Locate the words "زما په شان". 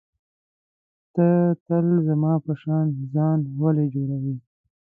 2.07-2.85